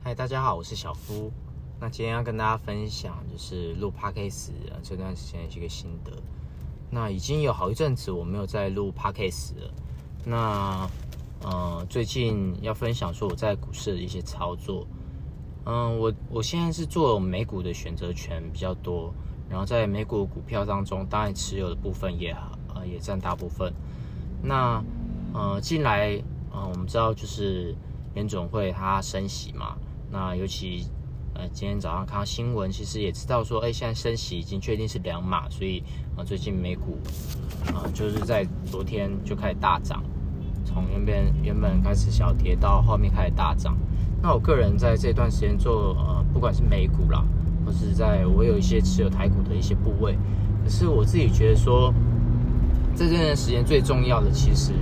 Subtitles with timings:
[0.00, 1.30] 嗨，大家好，我是小夫。
[1.80, 6.12] 那今天要跟大家分享就是录 podcast 这段时间的一个心得。
[6.88, 9.70] 那已经有好一阵子我没有在录 podcast 了。
[10.24, 10.88] 那
[11.42, 14.86] 呃，最近要分享说我在股市的一些操作。
[15.66, 19.12] 嗯，我我现在是做美股的选择权比较多，
[19.50, 22.34] 然后在美股股票当中，当然持有的部分也
[22.74, 23.74] 呃也占大部分。
[24.42, 24.82] 那
[25.34, 26.22] 呃进来
[26.52, 27.74] 呃我们知道就是
[28.14, 29.76] 联总会它升息嘛。
[30.10, 30.86] 那尤其，
[31.34, 35.82] 呃，今天早上看到新闻，其实也知道说，哎，现在升息已经确定是两码，所以
[36.16, 36.98] 啊，最近美股
[37.66, 40.02] 啊，就是在昨天就开始大涨，
[40.64, 43.76] 从原本原本开始小跌到后面开始大涨。
[44.22, 47.22] 那我个人在这段时间做，呃，不管是美股啦，
[47.66, 50.16] 或是在我有一些持有台股的一些部位，
[50.64, 51.92] 可是我自己觉得说，
[52.94, 54.72] 在这段时间最重要的，其实，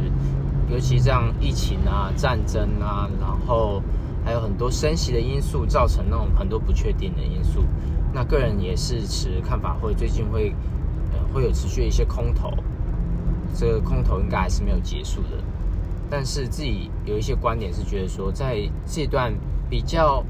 [0.70, 3.82] 尤其这样疫情啊、战争啊，然后。
[4.26, 7.62] 还有很多升息的因素造成那种很多不确定的因素，
[8.12, 10.52] 那个人也是持看法会最近会
[11.12, 12.52] 呃会有持续一些空头，
[13.54, 15.38] 这个空头应该还是没有结束的，
[16.10, 19.32] 但是自己有一些观点是觉得说在这段
[19.70, 20.24] 比较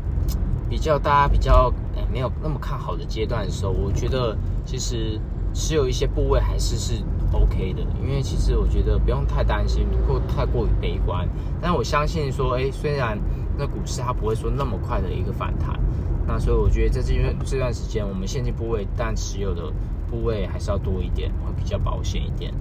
[0.69, 5.19] 比较大家比较呃没有那么看好的阶段的时候，我觉得其实
[5.55, 11.27] 持有一些部位还是是 OK 的，因为其实我觉得不用太担心或太过于悲观，
[11.62, 13.19] 但我相信说哎虽然。
[13.59, 15.79] 那股市它不会说那么快的一个反弹，
[16.27, 19.73] 那所以我觉得在这段这段时间，我们现金部位但持有的
[20.11, 22.53] 部位还是要多一点，会比较保险一点。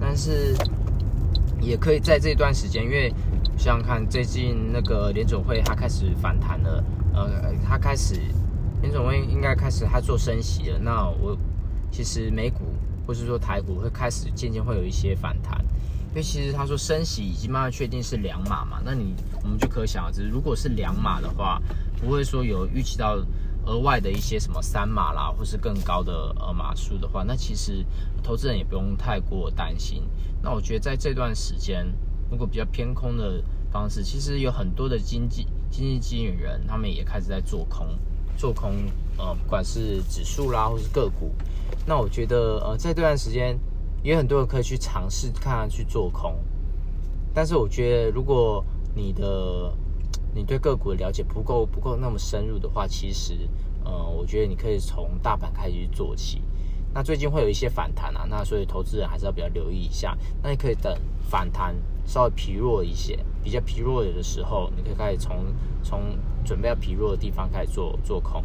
[0.00, 0.54] 但是
[1.60, 3.12] 也可以在这段时间，因为
[3.56, 6.84] 想想看，最近那个联总会它开始反弹了，
[7.14, 8.20] 呃，它开始
[8.82, 10.78] 联总会应该开始它做升息了。
[10.78, 11.36] 那我
[11.90, 12.60] 其实美股
[13.06, 15.64] 或是说台股会开始渐渐会有一些反弹。
[16.14, 21.60] 因为其实他说升息已经慢慢确定是两码嘛，那你我们就可想而知，如果是两码的话，
[22.00, 23.18] 不会说有预期到
[23.66, 27.84] 额外的一些什么三码啦，或是更高的呃码数的话，那其实
[28.22, 30.04] 投资人也不用太过担心。
[30.40, 31.84] 那我觉得在这段时间，
[32.30, 37.88] 如果比较偏空的方式，其实有很多的经济经济经理人，他们也开始在做空，
[38.36, 38.72] 做空
[39.18, 41.34] 呃，不管是指数啦，或是个股。
[41.84, 43.58] 那我觉得呃，在这段时间。
[44.04, 46.36] 也很多人可以去尝试看去做空，
[47.32, 48.62] 但是我觉得，如果
[48.94, 49.72] 你的
[50.34, 53.48] 你对个股的了解不够不够那么深入的话，其实，
[53.82, 56.42] 呃，我觉得你可以从大盘开始去做起。
[56.92, 60.16] 那最近会有一些反弹啊，那所以投资人还是要比较留意一下。
[60.42, 60.94] 那你可以等
[61.30, 65.46] 反弹稍微疲弱一些，比较疲弱的时候，你可以开始从
[65.82, 66.02] 从
[66.44, 68.44] 准备要疲弱的地方开始做做空。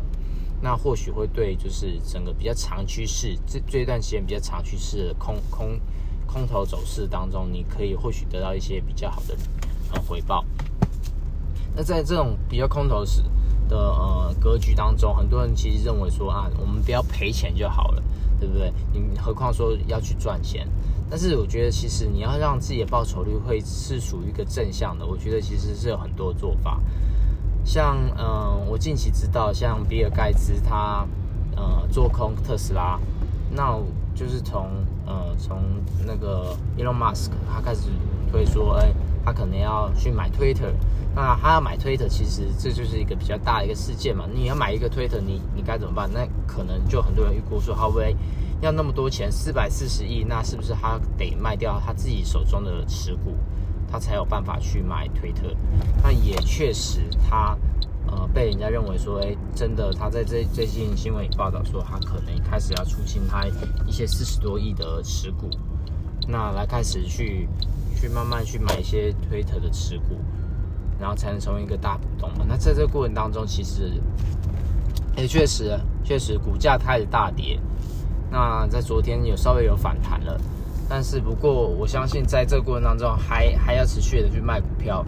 [0.62, 5.80] 那或许会对，就是整个比较长趋势，这这一段时间比较长趋势的空空
[6.28, 9.38] 空头走势当中，你可以或许得到一些比较好的
[9.94, 10.46] 呃回报。
[11.76, 13.24] 那在这种比较空头时
[13.70, 18.04] 的呃格局当中，很多人其实认为说啊，我们不要赔钱就好了，
[18.40, 18.74] 对不对？
[18.92, 20.68] 你何况说要去赚钱？
[21.10, 26.80] 但是我觉得其实你要让自己的报酬率会是属于一个正向的，我觉得其实是有很多做法。
[27.70, 31.06] 像嗯，我近期知道，像比尔盖茨他
[31.56, 33.00] 呃做空特斯拉，
[33.52, 33.78] 那
[34.16, 34.72] 就是从
[35.06, 35.62] 呃从
[36.04, 37.92] 那个 Elon Musk 他开始
[38.32, 38.92] 推说，哎，
[39.24, 40.74] 他可能要去买 Twitter，
[41.14, 44.26] 那他要买 Twitter，其实这就是一个比较大的一个事件嘛。
[44.34, 46.10] 你要买一个 Twitter，你你该怎么办？
[46.12, 48.16] 那可能就很多人预估说，他会
[48.62, 53.36] 要那么多钱，四百四十亿，那是不是他得卖掉他自己手中的持股？
[53.92, 55.56] 他才有办法去买推特，
[56.04, 57.58] 那也确实，他
[58.08, 63.46] 呃被人家认为说，哎，真的，他在这最近新闻里报道说，他可能开始要出清他
[63.88, 65.50] 一些四十多亿的持股，
[66.28, 67.48] 那来开始去
[67.96, 70.18] 去慢慢去买一些推特的持股，
[71.00, 72.46] 然后才能成为一个大股东嘛。
[72.48, 73.94] 那在这个过程当中，其实
[75.18, 77.60] 也确实确实股价开始大跌，
[78.30, 80.40] 那在昨天有稍微有反弹了。
[80.90, 85.06] 但是不过，我相信在这个过程当中，还还要持续的去卖股票，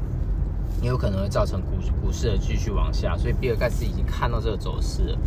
[0.79, 3.17] 也有可能会造成股股市的继续往下。
[3.17, 5.17] 所以比尔盖茨已经看到这个走势了。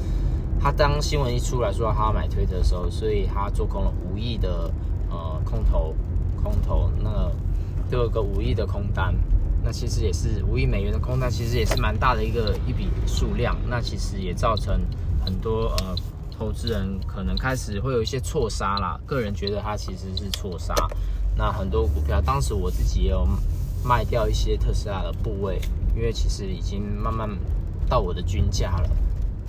[0.61, 4.73] 他当新闻一出来说他要买推特的时候，所以他做空了五亿的
[5.11, 5.93] 呃空头，
[6.40, 7.28] 空头那
[7.90, 9.12] 都有个五亿的空单。
[9.64, 13.56] 那其实也是五亿美元的空单，其实也是蛮大的一个一笔数量。
[13.69, 14.81] 那其实也造成
[15.25, 15.96] 很多呃。
[16.38, 20.75] 投资人可能开始会有一些错杀啦，个人觉得它其实是错杀。
[21.36, 23.26] 那很多股票，当时我自己也有
[23.84, 25.60] 卖掉一些特斯拉的部位，
[25.96, 27.28] 因为其实已经慢慢
[27.88, 28.90] 到我的均价了。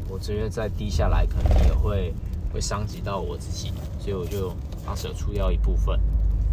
[0.07, 2.13] 我觉得再低下来，可能也会
[2.53, 4.53] 会伤及到我自己，所以我就
[4.85, 5.99] 当时有出掉一部分。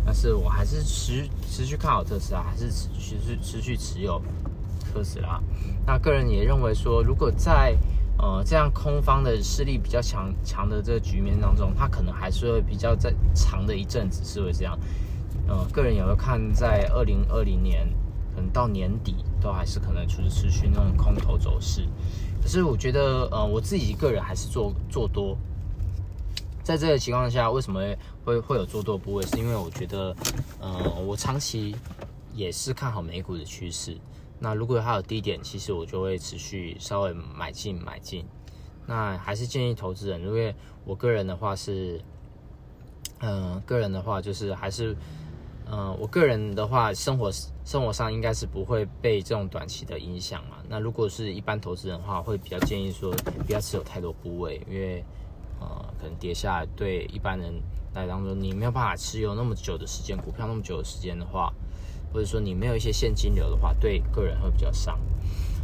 [0.05, 4.21] 但是我还是持持续看好特斯拉，还是持续持续持有。
[4.93, 5.41] 特斯拉。
[5.87, 7.75] 那个人也认为说，如果在
[8.23, 14.79] 呃这样空方的势力比较强强的这个局面当中，它可能还是会比较在长的一阵子是会这样。
[15.49, 17.87] 呃，个人也会看在二零二零年，
[18.35, 21.87] 可能到年底都还是可能就是持续那种空头走势。
[22.41, 25.37] 可是我觉得，呃，我自己个人还是做做多。
[26.63, 27.81] 在这个情况下，为什么
[28.25, 29.27] 会会有做多的部位？
[29.27, 30.15] 是因为我觉得，
[30.61, 31.75] 呃，我长期
[32.33, 33.97] 也是看好美股的趋势。
[34.43, 38.27] 那如果它有低点，其实我就会持续稍微买进买进。
[38.87, 40.53] 那还是建议投资人，因为
[40.85, 42.03] 我个人的话是，
[43.21, 44.97] 嗯，个人的话就是还是，
[45.71, 47.31] 嗯，我个人的话，生活
[47.65, 50.57] 生活上应该是不会被这种短期的影响嘛。
[50.69, 53.13] 那如果是一般投资人的话，会比较建议说
[53.47, 55.05] 不要持有太多部位，因为。
[55.61, 57.55] 呃，可能跌下来对一般人
[57.95, 61.55] 来当中，你没有办法持有那么久的时间，股票那么久的时间的话，
[62.13, 64.99] 或者说你没有一些现金流的话，对个人会比较伤。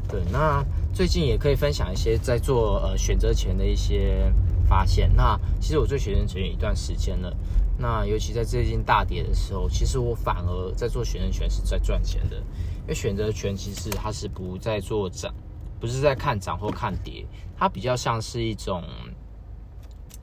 [0.08, 0.64] 对，那
[0.94, 4.32] 最近也可以分享一些在做呃选择权的一些
[4.66, 5.14] 发现。
[5.14, 7.36] 那其实我做选择权一段时间了，
[7.76, 15.34] 那尤其在最近大跌的时候，其实我反而在做选择权是在赚钱的，因为选择权其实它是不在做涨，
[15.78, 18.82] 不是在看涨或看跌，它比较像是一种。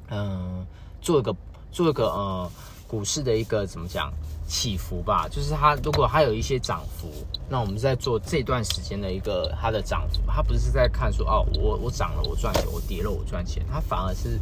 [0.08, 0.64] 嗯，
[1.02, 1.36] 做一个
[1.72, 2.52] 做一个呃
[2.88, 4.14] 股市的一个怎么讲
[4.48, 7.10] 起伏吧，就是它如果它有一些涨幅，
[7.50, 14.40] 那我们在做这段时间的一个它的涨幅，它不是在看说哦我我涨了我赚钱，我跌了我赚钱，它反而是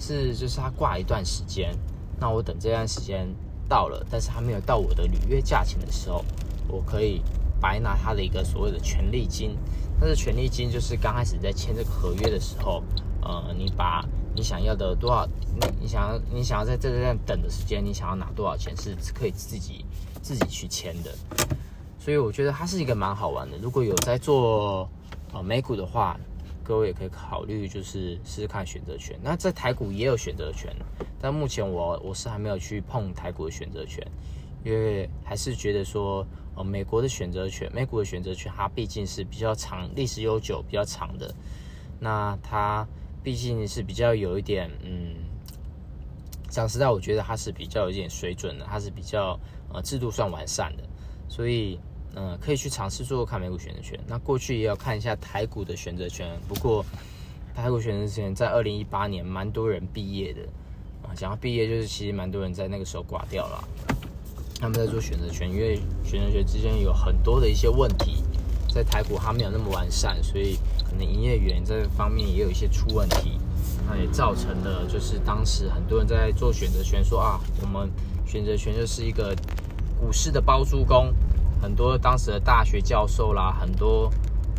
[0.00, 1.76] 是就是它挂一段时间，
[2.18, 3.28] 那我等这段时间
[3.68, 6.24] 到了，但是它没有到我的履约价钱的时候，
[6.68, 7.20] 我可以
[7.60, 9.56] 白拿它的一个所谓的权利金，
[10.00, 12.82] 但是权利金就是刚开始在签这个合约的时候，
[13.20, 14.02] 呃你把。
[14.34, 15.26] 你想要的多少？
[15.54, 19.84] 你你想要你想要在这段等的时间，你想要拿多少钱是可以自己
[20.22, 21.12] 自己去签的。
[21.98, 23.58] 所以我觉得它是一个蛮好玩的。
[23.58, 24.88] 如果有在做
[25.32, 26.18] 呃美股的话，
[26.64, 29.18] 各位也可以考虑就是试试看选择权。
[29.22, 30.74] 那在台股也有选择权，
[31.20, 34.02] 但目前我我是还没有去碰台股的选择权，
[34.64, 36.26] 因为还是觉得说
[36.56, 41.32] 呃美国的选择权、美股的选择权，它毕竟是比较长、历史悠久、比较长的。
[42.00, 42.86] 那它。
[43.22, 45.14] 毕竟是比较有一点，嗯，
[46.48, 49.38] 讲实在，我觉得它是比较有一点水准的，它是比较
[49.72, 50.82] 呃制度算完善的，
[51.28, 51.78] 所以
[52.16, 53.98] 嗯可以去尝试做看美股选择权。
[54.06, 56.84] 那过去也要看一下台股的选择权，不过
[57.54, 60.40] 台股选择权在二零一八年蛮多人毕业的
[61.02, 63.68] 啊，讲到毕业就是其实蛮多人在那个时候挂掉了，
[64.58, 68.24] 他们在做选择权，因为选择权之间有很多的一些问题。
[68.72, 70.56] 在台股它没有那么完善，所以
[70.92, 73.40] 可能营业员这方面也有一些出问题，
[73.88, 77.90] 那也造成了就是当时很多人在做选择权，说啊，我们
[78.26, 79.34] 选择权就是一个
[79.98, 81.12] 股市的包租公，
[81.62, 84.12] 很多当时的大学教授啦，很多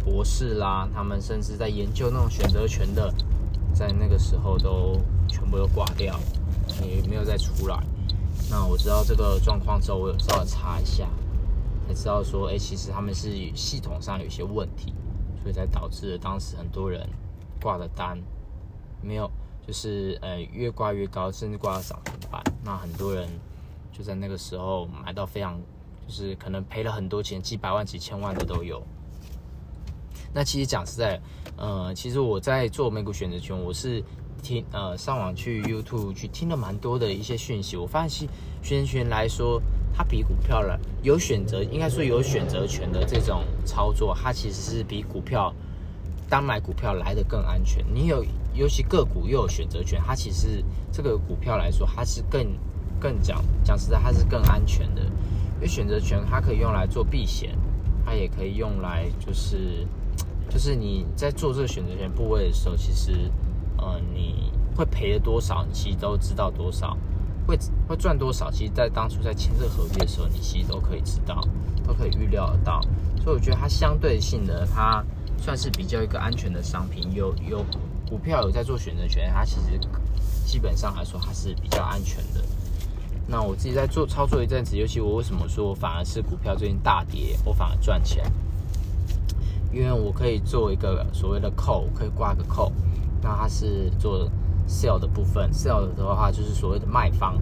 [0.03, 3.13] 博士啦，他们甚至在研究那种选择权的，
[3.73, 6.19] 在那个时候都全部都挂掉，
[6.81, 7.79] 也没有再出来。
[8.49, 11.07] 那我知道这个状况之后，我有稍微查一下。
[11.85, 14.93] 才知道说，哎，其实他们是系统上有些问题，
[15.43, 17.05] 所以才导致了当时很多人
[17.61, 18.17] 挂的单
[19.01, 19.29] 没有，
[19.67, 22.41] 就是呃越挂越高，甚至挂到涨停板。
[22.63, 23.27] 那很多人
[23.91, 25.59] 就在那个时候买到非常，
[26.07, 28.81] 就是可能赔了很多钱，几百万、几千万的都有。
[30.33, 31.19] 那其实讲实在，
[31.57, 34.01] 呃，其实我在做美股选择权，我是
[34.41, 38.29] 听呃上网去 YouTube 去听了蛮多的一些讯息，我发现
[38.61, 39.61] 选择权来说。
[39.95, 45.53] 它比股票了有选择，应该说有选择权的这种操作，它其实是比股票
[46.29, 47.85] 单买股票来的更安全。
[47.93, 52.47] 你有尤其个股又有选择权，它其实这个股票来说，它是更
[52.99, 55.01] 更讲讲实在，它是更安全的。
[55.55, 57.57] 因为选择权它可以用来做避险，
[58.05, 59.87] 它也可以用来就是
[60.49, 63.31] 就是你在做这个选择权部位的时候，其实
[63.77, 66.97] 呃你会赔了多少，你其实都知道多少。
[67.45, 67.57] 会
[67.87, 68.49] 会赚多少？
[68.49, 71.41] 其实，在当初在签这个合约的时候，你其实都可以知道，
[71.85, 72.81] 都可以预料得到。
[73.23, 75.03] 所以，我觉得它相对性的，它
[75.37, 77.11] 算是比较一个安全的商品。
[77.13, 77.65] 有有
[78.09, 79.79] 股票有在做选择权，它其实
[80.45, 82.43] 基本上来说，它是比较安全的。
[83.27, 88.23] 那我自己在做操作一阵子，尤其我为什么说反而是股票最近大跌，我反而赚钱？
[89.71, 92.71] 因为我可以做一个所谓的扣，可以挂个扣，
[93.21, 94.29] 那它是做。
[94.67, 97.37] Sell 的部分，sell 的话就是所谓的卖方。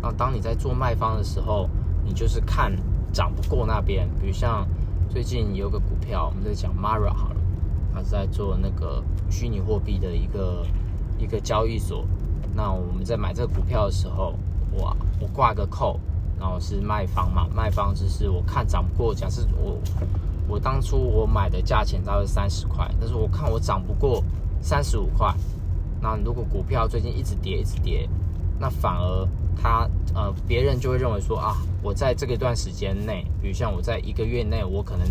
[0.00, 1.68] 那当你在做卖方的时候，
[2.04, 2.72] 你就是看
[3.12, 4.08] 涨不过那边。
[4.20, 4.66] 比如像
[5.08, 7.36] 最近有个股票，我们在讲 Mara 好了，
[7.92, 10.66] 它是在做那个虚拟货币的一个
[11.18, 12.04] 一个交易所。
[12.54, 14.34] 那我们在买这个股票的时候，
[14.72, 16.00] 我我挂个扣，
[16.38, 19.78] 然后是卖方嘛，卖方就是我看涨不过，假设我
[20.48, 24.22] 我当初我买的价钱大概三十块，但是我看我涨不过
[24.60, 25.32] 三十五块。
[26.02, 28.08] 那如果股票最近一直跌，一直跌，
[28.58, 35.06] 那反而他呃别人就会认为说啊，我在这个段时间内，比如像我在一个月内，我可能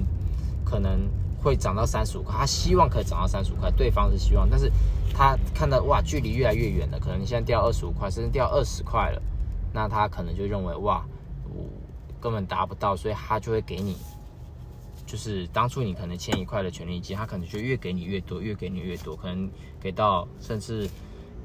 [0.65, 1.09] 可能
[1.41, 4.69] 会涨到三十五块，他希望可以涨到三十五块，对方是希望，但是
[5.13, 9.21] 他看到哇距离越来越远了，可能你现在掉二十五块，甚至掉二十块了，
[9.71, 11.05] 那他可能就认为哇
[11.45, 11.63] 我
[12.19, 13.95] 根本达不到，所以他就会给你。
[15.11, 20.89] 就是当初你可能欠一块的权利金，他可能就越给你越多，越给你越多，可能给到甚至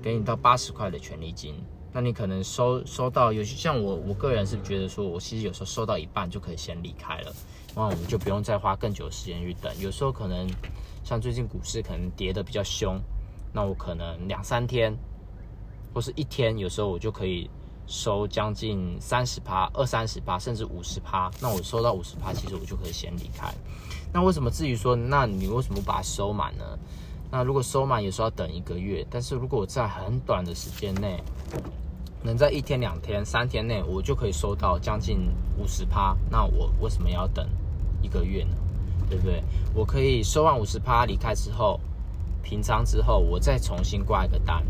[0.00, 1.52] 给你到八十块的权利金。
[1.92, 7.34] 那你可能收收到，有些像我我个人是觉得说，我其实有时候收到一半就可以先离开了，
[7.74, 9.74] 那我们就不用再花更久的时间去等。
[9.80, 10.48] 有时候可能
[11.02, 13.00] 像最近股市可能跌的比较凶，
[13.52, 14.96] 那我可能两三天
[15.92, 17.50] 或是一天，有时候我就可以。
[17.86, 23.52] 收将近三十趴、二三十趴，甚至五十趴，那我收到五十趴，其实我就可以先离开。
[24.12, 26.64] 那为什么至于说，那你为什么把它收满呢？
[27.30, 29.06] 那如果收满，有时候要等一个月。
[29.10, 31.22] 但是如果我在很短的时间内，
[32.22, 35.28] 能在一天、两天、三天内，我就可以收到将近
[35.58, 37.46] 五十趴，那我为什么要等
[38.02, 38.56] 一个月呢？
[39.08, 39.42] 对不对？
[39.74, 41.78] 我可以收完五十趴离开之后，
[42.42, 44.64] 平仓之后，我再重新挂一个单，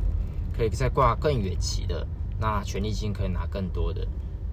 [0.54, 2.06] 可以再挂更远期的。
[2.38, 4.06] 那权利金可以拿更多的，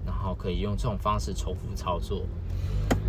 [0.06, 2.22] 然后可以用这种方式重复操作。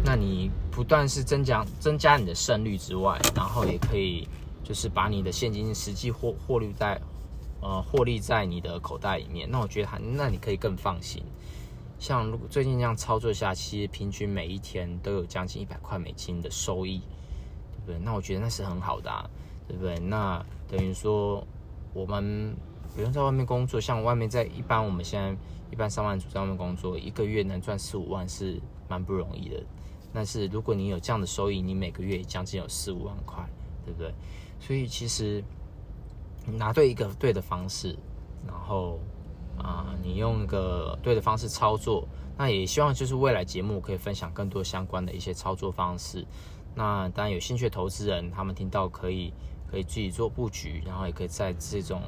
[0.03, 4.27] 那你不断是增加增加你的胜率之外，然后也可以
[4.63, 6.99] 就是把你的现金实际获获利在
[7.61, 9.49] 呃获利在你的口袋里面。
[9.49, 11.23] 那我觉得还那你可以更放心。
[11.97, 17.01] 像如果最近这样操作下，其实平均每一天都有将近一百块美金的收益，
[17.85, 17.99] 对不对？
[18.03, 19.29] 那我觉得那是很好的，
[19.67, 19.97] 对不对？
[19.99, 21.45] 那等于说
[21.93, 22.55] 我们。
[22.95, 25.35] 不用在外面工作，像外面在一般我们现在
[25.69, 29.61] 一般上班族在外面工作，一个月能赚四五万是蛮不容易的。
[30.13, 33.45] 但是如果你有这样的收益，你每个月将近有四五万块，
[33.83, 34.13] 对不对？
[34.61, 35.43] 所以其实
[36.45, 37.97] 拿对一个对的方式，
[38.47, 38.97] 然后
[39.57, 46.25] 啊，你用一个对的方式操作，那也希望就是未来节目可以分享更多相关的一些操作方式。
[46.73, 49.33] 那当然有兴趣的投资人，他们听到可以
[49.69, 52.01] 可以自己做布局，然后也可以在这种。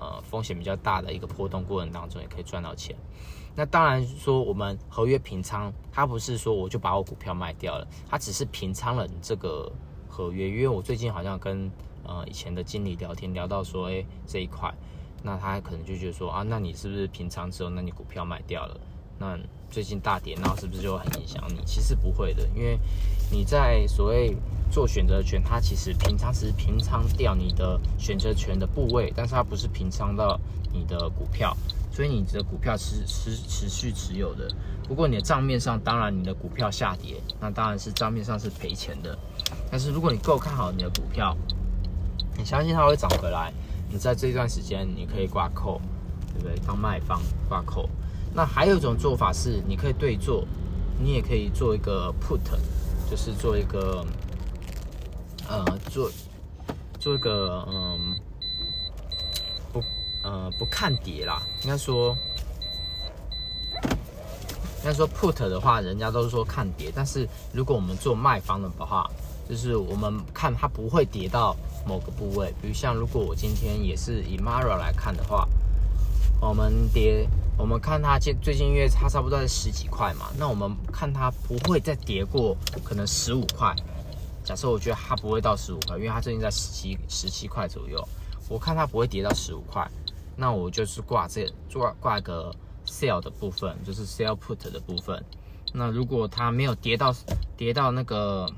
[0.00, 2.96] 呃，风险比较大的一个波动过程当中，也可以赚到钱。
[3.54, 9.70] 那当然说，我们合约平仓，它不是说我就把我股票卖掉了，它只是平仓了你这个
[10.08, 10.48] 合约。
[10.48, 11.70] 因为我最近好像跟
[12.04, 14.72] 呃以前的经理聊天，聊到说，哎，这一块，
[15.22, 18.80] 那他可能就觉得说啊，那你是不是平仓之后，那你股票卖掉了？
[19.20, 19.38] 那
[19.70, 21.60] 最近大跌，那是不是就很影响你？
[21.66, 22.80] 其实不会的，因为
[23.30, 24.34] 你在所谓
[24.72, 30.40] 做选择权，它其实平仓只是平仓掉你的选择权的部位，但是它不是平仓到
[30.72, 31.54] 你的股票，
[31.92, 34.50] 所以你的股票是持持续持有的。
[34.88, 39.16] 不过你的账面上，当然你的股票下跌，那当然是账面上是赔钱的。
[39.70, 41.36] 但是如果你够看好你的股票，
[42.38, 43.52] 你相信它会涨回来，
[43.90, 45.78] 你在这段时间你可以挂扣，
[46.32, 46.58] 对不对？
[46.66, 47.88] 当卖方挂扣。
[48.32, 50.46] 那还有一种做法是，你可以对做，
[51.02, 52.38] 你也可以做一个 put，
[53.10, 54.06] 就是做一个，
[55.48, 56.08] 呃，做
[56.98, 58.14] 做一个，嗯，
[59.72, 59.82] 不，
[60.22, 61.42] 呃，不看跌啦。
[61.64, 62.16] 应该说，
[63.82, 69.10] 应该说 put 的话，人家都是说看跌，但是如果我们做卖方的话，
[69.48, 72.54] 就是我们看它不会跌到某个部位。
[72.62, 75.48] 比如像如果我今天也是以 Mara 来看的话，
[76.40, 77.28] 我们跌。
[77.60, 83.76] 我们看它近最近，因为它差不多在十几块嘛，那我们看它不会再跌过可能十五块。
[84.42, 88.02] 假设我觉得它不会到十五块，因为它最近在十七十七块左右，
[88.48, 89.86] 我看它不会跌到十五块，
[90.36, 92.50] 那我就是挂这挂挂个
[92.86, 95.22] sell 的部分，就是 sell put 的部分。
[95.74, 97.14] 那如果它没有跌到
[97.58, 98.50] 跌到那个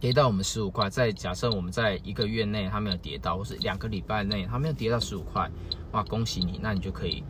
[0.00, 5.48] 跌到我们十五块，在假设我们在一个月内它没有跌到，或是两个礼拜内它没有跌到十五块，
[5.92, 7.22] 哇，恭喜你，那你就可以。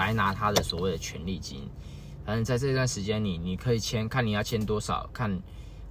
[0.00, 1.68] 白拿他的所谓的权利金，
[2.24, 5.30] 反正在这段时间里，你可以签，看你要签多少，看，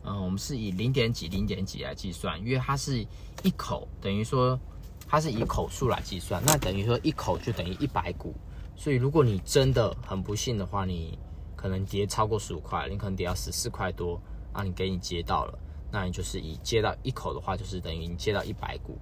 [0.04, 3.06] 嗯，我们是以零点几、零点几来计算，因为它是
[3.44, 4.60] 一口，等于说
[5.08, 8.34] 它是以口数来计算，那等于说一口就等于一百股，
[8.76, 11.16] 所以如果你真的很不幸的话，你
[11.56, 14.20] 可能跌超过十五块，你可能跌到十四块多，
[14.54, 15.60] 啊，你给你接到了，
[15.92, 18.98] 那你就是以接到一口的话，就是等于你接到一百股。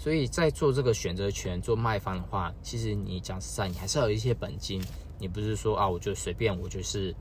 [0.00, 4.82] 所以在做这个选择权做卖方的话，其实你讲实在，你还是要有一些本金，
[5.18, 7.14] 你不是说啊，我就随便，我就是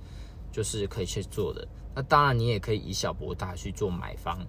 [0.50, 1.68] 就是可以去做的。
[1.94, 4.40] 那当然，你也可以以小博大去做买方。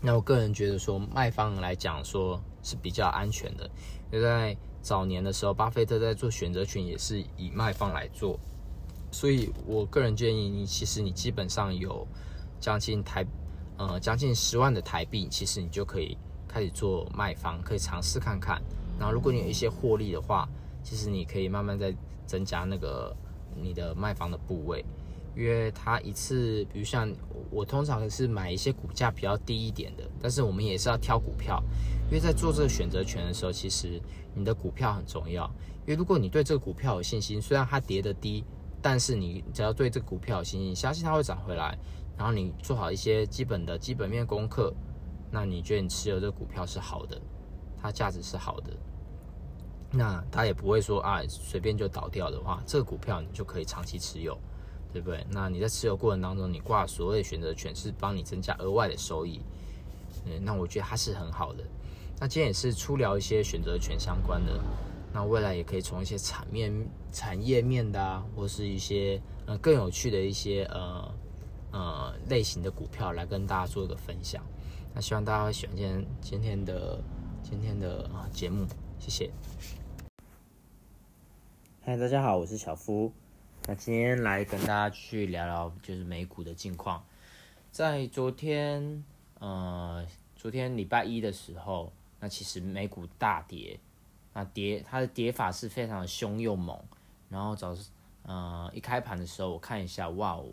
[0.00, 3.68] 那我个人觉得说，卖方来讲说是比较安全的，
[4.12, 8.38] 因为在早年的时候，巴菲特在做选择权也是以卖方来做。
[9.10, 12.06] 所以我个人建议你，其实你基本上有。
[12.60, 13.26] 将近台
[13.76, 16.16] 呃将近十万的台币，其实你就可以
[16.54, 18.62] 开始做卖方，可以尝试看看。
[18.96, 20.48] 然后如果你有一些获利的话，
[20.84, 21.92] 其实你可以慢慢再
[22.26, 23.12] 增加那个
[23.60, 24.84] 你的卖方的部位，
[25.34, 27.12] 因为它一次，比如像
[27.50, 31.60] 我通常是买一些股价比较低一点的，但是我们也是要挑股票，
[32.06, 34.00] 因为在做这个选择权的时候，其实
[34.32, 35.50] 你的股票很重要。
[35.84, 38.44] 因为如果你对这个股票有信心，虽然它跌得低，
[38.80, 41.76] 但是你只要对这个股票有信心，相信它会涨回来，
[42.16, 44.72] 然后你做好一些基本的基本面功课，
[45.34, 47.20] 那你觉得你持有这个股票是好的，
[47.82, 48.70] 它价值是好的，
[49.90, 54.38] 那它也不会说啊随便就倒掉的话，这个股票你就可以长期持有，
[54.92, 55.26] 对不对？
[55.28, 59.40] 那你在持有过程当中，你挂所谓选择权是帮你增加额外的收益，
[60.24, 61.64] 嗯，那我觉得它是很好的。
[62.20, 64.52] 那今天也是初聊一些选择权相关的。
[65.12, 66.72] 那未来也可以从一些产面、
[67.10, 71.14] 产业面的啊，或是一些呃更有趣的一些呃
[71.72, 74.44] 呃类型的股票来跟大家做一个分享。
[74.96, 77.02] 那希望大家会喜欢今天今天的
[77.42, 78.64] 今天的啊节目，
[79.00, 79.28] 谢谢。
[81.82, 83.12] 嗨，大家好，我是小夫。
[83.66, 87.04] 那今天来跟大家去聊聊就是美股的近况。
[87.72, 89.04] 在昨天
[89.40, 93.80] 呃昨天礼拜一的时候，那其实美股大跌。
[94.32, 96.80] 那跌，它的跌法是非常的凶又猛。
[97.28, 97.76] 然后早，
[98.22, 100.46] 呃，一开盘的时候，我看一下，哇哦，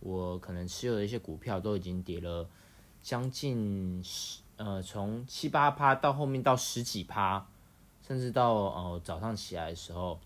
[0.00, 2.48] 我可能持有的一些股票都已经跌了
[3.06, 7.46] 将近十，呃，从七八趴到后面到十几趴，
[8.04, 10.18] 甚至到呃早上起来的时候，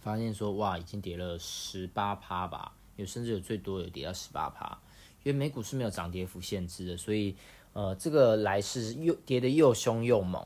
[0.00, 4.78] 发现说，哇，已经跌了十八趴吧，有甚至有最多有跌到十八趴。
[5.24, 7.36] 因为美股是没有涨跌幅限制的，所以，
[7.74, 10.42] 呃，这个来势又跌得又凶又猛。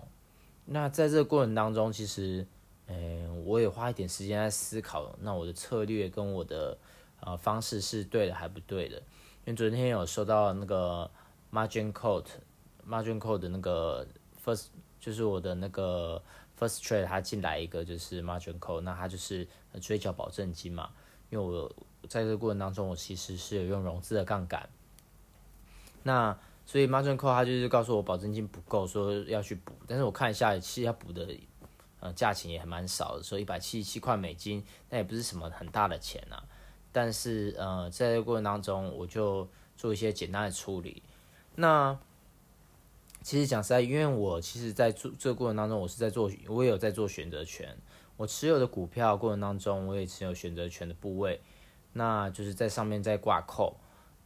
[0.64, 2.44] 那在这个过程当中，其实，
[2.88, 6.76] 嗯，我也花一点时间在思考，那我的策略跟我的
[7.20, 8.96] 呃方式是对的还不对的？
[9.44, 11.08] 因为昨天有收到那个
[11.52, 14.06] margin code，margin code 的那个
[14.44, 14.66] first，
[15.00, 16.22] 就是我的那个
[16.58, 19.46] first trade，它进来一个就是 margin code，那它就是
[19.80, 20.90] 追缴保证金嘛。
[21.30, 21.70] 因为我
[22.08, 24.68] 在这个过程当中，我其实是有用融资的杠杆，
[26.02, 26.38] 那。
[26.70, 31.26] 所以 margin call 他就是告诉我保证金不够，说要去补，但是我看一下，其实要补的，
[31.98, 36.44] 呃，价钱也还蛮少的，说一百七十七块美金，那也不是什么很大的钱啊。
[36.92, 41.02] 但是呃，在这个过程当中，我就做一些简单的处理。
[41.60, 41.98] 那
[43.20, 47.76] 其实讲实在，因为我其实在做这个过程当中，我是在做，我也有在做选择权。
[48.16, 51.40] 我持有的股票过程当中，我也持有选择权的部位，
[51.94, 53.76] 那就是在上面在挂扣。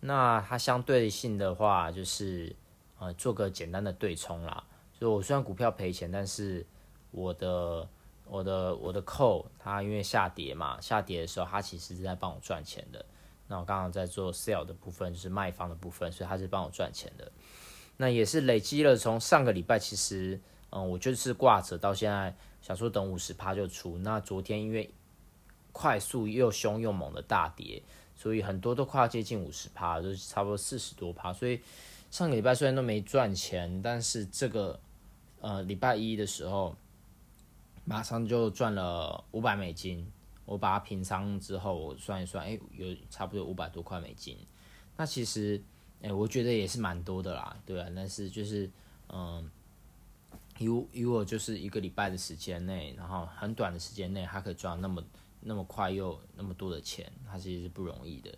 [0.01, 2.55] 那它相对性的话，就是
[2.99, 4.64] 呃做个简单的对冲啦。
[5.01, 6.66] 就我虽然股票赔钱，但是
[7.12, 7.88] 我的
[8.27, 13.03] 我的我的扣它因为下跌嘛，下跌的时候它其实是在帮我赚钱的。
[13.52, 17.30] 那我刚刚在做 sell 的部分，就是卖方的部分，所以他是帮我赚钱的。
[17.98, 23.98] 那也是累积了从上个礼拜，其实嗯我就是挂着到现在，想说等五十趴就出。
[23.98, 24.90] 那昨天因为
[25.70, 27.82] 快速又凶又猛的大跌。
[28.14, 31.32] 所以很多都快要接近五十趴，就是差不多四十多趴。
[31.32, 31.60] 所以
[32.10, 34.78] 上个礼拜虽然都没赚钱，但是这个
[35.40, 36.76] 呃礼拜一的时候，
[37.84, 40.06] 马上就赚了五百美金。
[40.44, 44.37] 我把它平仓之后，我算一算，哎，有差不多五百多块美金。
[44.96, 45.62] 那其实，
[46.00, 47.88] 哎，我觉得也是蛮多的啦，对啊？
[47.94, 48.70] 但是就是
[49.09, 49.50] 嗯，
[50.59, 55.02] 以以我就是一个礼拜的时间内，然后很短的时间内，它可以赚那么。
[55.44, 58.33] 那么快又那么多的钱，它其实是不容易的。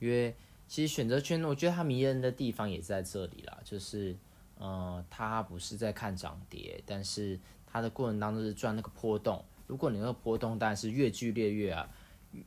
[0.00, 0.34] 因为
[0.66, 4.16] 其实选择权，我觉得它迷人的地方也在这里啦，就是，
[4.58, 9.44] 呃，它不是在看涨跌，但是它的过程当中是赚那个波动。
[9.68, 11.88] 如果你那个波动但是越剧烈越啊，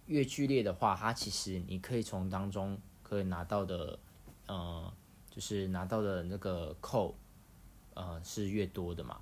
[0.07, 3.97] 越剧烈的话，它其实你可以从当中可以拿到的，
[4.47, 4.93] 呃，
[5.29, 7.15] 就是拿到的那个扣，
[7.93, 9.21] 呃，是越多的嘛，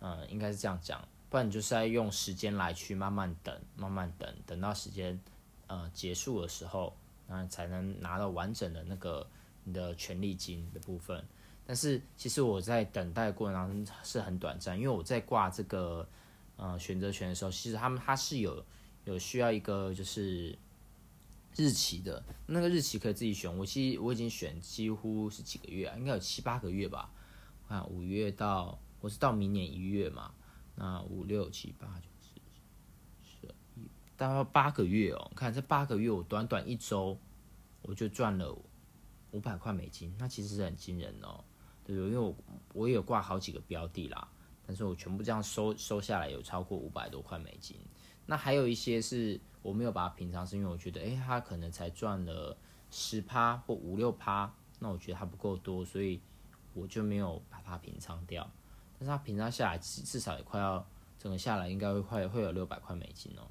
[0.00, 1.06] 嗯，应该是这样讲。
[1.28, 5.20] 不然你就是在用时间来去慢慢等，慢慢等，等到时间
[5.66, 6.96] 呃结束的时候，
[7.28, 9.24] 那才能拿到完整的那个
[9.62, 11.24] 你的权利金的部分。
[11.64, 16.08] 但是其实我在等待过程当中是很短暂，因为我在挂这个
[16.60, 18.62] 呃选择权的时候，其实他们他是有
[19.06, 20.56] 有需要一个就是
[21.56, 23.56] 日期的，那个日期可以自己选。
[23.56, 27.10] 我其实我已经选几乎是几个月啊，应该有七八个月吧，
[27.66, 30.34] 看五月到我是到明年一月嘛。
[30.76, 32.40] 那五六七八九十
[33.22, 35.30] 十一，大概八个月哦。
[35.34, 37.18] 看这八个月，我短短一周，
[37.82, 38.56] 我就赚了
[39.32, 40.14] 五百块美金。
[40.18, 41.44] 那其实是很惊人哦，
[41.84, 41.96] 对？
[41.96, 42.34] 因为我
[42.72, 44.28] 我也有挂好几个标的啦，
[44.70, 47.76] 但是我全部这样收收下来，有超过五百多块美金。
[48.24, 52.56] 那还有一些是我没有把它平仓，是因为我觉得，哎，它可能才赚了
[52.88, 56.20] 十趴或五六趴，那我觉得它不够多，所以
[56.72, 58.48] 我就没有把它平仓掉。
[58.96, 60.86] 但是它平仓下来，至至少也快要
[61.18, 63.42] 整个下来，应该会快会有六百块美金哦。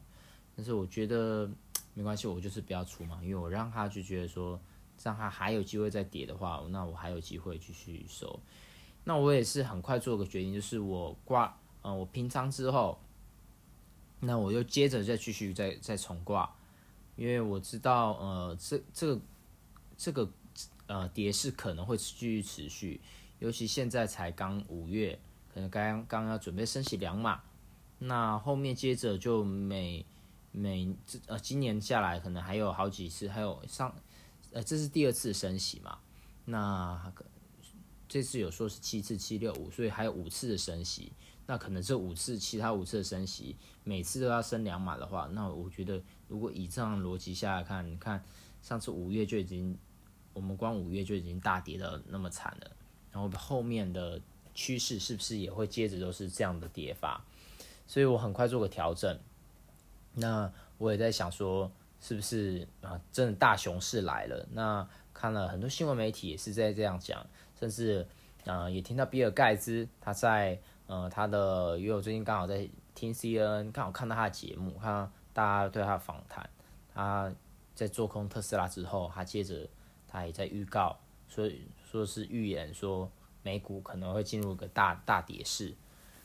[0.55, 1.51] 但是我觉得
[1.93, 4.57] 没关系，我就是不要出嘛，因为我让他就觉得说，
[5.03, 8.39] 让他还有机会再跌的话，那我还有机会继续收。
[9.09, 12.95] 那我也是很快做个决定，就是我挂，呃，我平仓之后，
[14.19, 16.47] 那我又接着再继续再再重挂，
[17.15, 19.21] 因为我知道，呃，这这个
[19.97, 20.29] 这个
[20.85, 23.01] 呃跌势可能会继续持续，
[23.39, 25.17] 尤其现在才刚五月，
[25.51, 27.41] 可能刚刚要准备升起两码，
[27.97, 30.05] 那后面接着就每
[30.51, 30.87] 每
[31.25, 33.91] 呃，今年下来可能还有好几次，还有上，
[34.51, 35.97] 呃，这是第二次升息嘛？
[36.45, 37.11] 那
[38.09, 41.13] 这次有说是七次七六五，所以还有五次的升息。
[41.45, 48.23] 那可能这五次，其他五次的升息，每次都要升两码的话，那我觉得如果以这样逻辑下来看，你看
[48.61, 49.77] 上次五月就已经，
[50.33, 52.71] 我们光五月就已经大跌的那么惨了，
[53.11, 54.21] 然后后面的
[54.53, 57.23] 趋势是不是也会接着都是这样的跌法？
[57.87, 59.19] 所以我很快做个调整。
[60.13, 62.99] 那我也在想说，是不是啊？
[63.11, 64.47] 真的大熊市来了？
[64.51, 67.25] 那看了很多新闻媒体也是在这样讲，
[67.59, 68.07] 甚至
[68.45, 76.49] 啊也听到比尔盖茨他在呃他的，因为我最近刚好在听 CNN，刚好看到他的节目，看到大家对他的访谈，
[76.93, 77.31] 他
[77.75, 79.67] 在做空特斯拉之后，他接着
[80.07, 83.11] 他也在预告，所以说是预言说
[83.43, 85.75] 美股可能会进入一个大大跌势，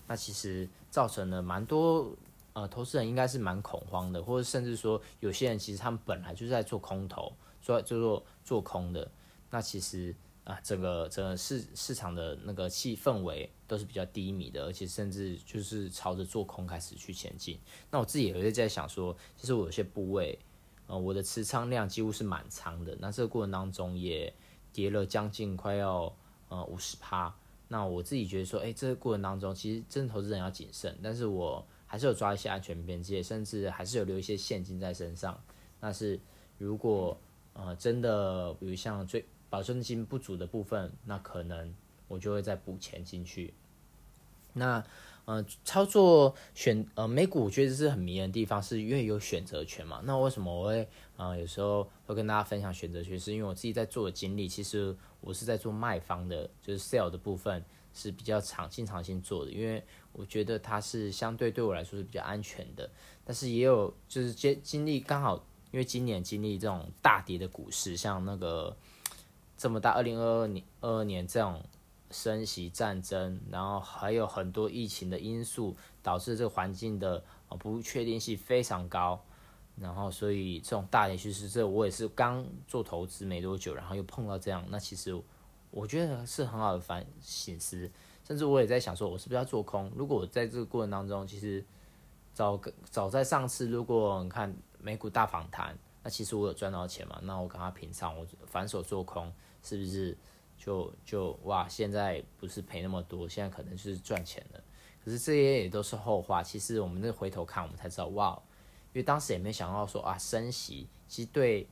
[0.06, 2.16] 那其实造成了蛮多。
[2.56, 9.10] 呃，投资人应该是蛮恐慌的，或者甚至说，有些人其实他们本来就是在做空头，做就做做空的。
[9.50, 17.58] 那其实啊，整个整个市市场的那个气氛围都是比较低迷的，而且甚至就是朝着做空开始去前进。
[17.90, 20.38] 那我自己也会在想说，其实我有些部位，
[20.86, 22.96] 呃，我的持仓量几乎是满仓的。
[23.00, 24.32] 那这个过程当中也
[24.72, 26.14] 跌了将近快要
[26.48, 27.34] 呃五十趴。
[27.68, 31.66] 那我自己觉得说，哎，这个过程当中其实真的投资人要谨慎，但是我。
[31.86, 35.40] 还是有抓一些安全边界，甚至还是有留一些现金在身上。
[35.78, 36.18] 那是
[36.58, 37.16] 如果
[37.52, 39.24] 呃真的，比如像最
[39.54, 41.72] 保证金不足的部分，那可能
[42.08, 43.54] 我就会再补钱进去。
[44.54, 44.84] 那
[45.26, 50.00] 呃操作选呃美股，我觉得是很迷人的地方，是因为有选择权嘛。
[50.02, 53.20] 那为什么我会呃有时候会跟大家分享选择权？
[53.20, 57.64] 是因为我自己在做的经历，其实我是在做卖方的，就是 sell 的部分。
[57.96, 62.90] 是比较常经常性做的，因为我觉得它是相对对我来说是比较安全的。
[63.24, 65.36] 但是也有就是经经历刚好，
[65.70, 68.76] 因为今年经历这种大跌的股市，像那个
[69.56, 71.62] 这么大二零二二年二二年这种
[72.10, 77.22] 升息战争，然后还有很多疫情的因素，导致这个环境的
[77.58, 79.22] 不确定性非常高。
[79.76, 85.20] 然后所以这种大跌趋势，这我也是刚做投资没多久，然后又碰到这样，那其实。
[85.70, 87.90] 我觉得是很好的反省思，
[88.24, 89.90] 甚至我也在想说，我是不是要做空？
[89.96, 91.64] 如果我在这个过程当中，其实
[92.32, 97.18] 早早在上次，如果你看美股大反弹，那其实我有赚到钱嘛？
[97.24, 99.32] 那我赶快平仓，我反手做空，
[99.64, 100.16] 是不是
[100.56, 101.66] 就就哇？
[101.68, 104.62] 现在不是赔那么多，现在可能就是赚钱了。
[105.04, 106.40] 可是这些也都是后话。
[106.42, 108.40] 其实我们那回头看，我们才知道哇，
[108.92, 111.66] 因为当时也没想到说啊，升息其实对。